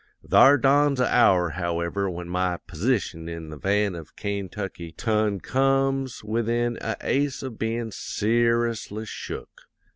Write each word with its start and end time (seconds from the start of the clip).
"'Thar 0.27 0.57
dawns 0.57 0.99
a 0.99 1.05
hour, 1.13 1.49
however, 1.51 2.09
when 2.09 2.27
my 2.27 2.57
p'sition 2.67 3.29
in 3.29 3.51
the 3.51 3.55
van 3.55 3.93
of 3.93 4.15
Kaintucky 4.15 4.97
ton 4.97 5.39
comes 5.39 6.23
within 6.23 6.79
a 6.81 6.97
ace 7.01 7.43
of 7.43 7.59
bein' 7.59 7.91
ser'ously 7.91 9.05
shook. 9.05 9.61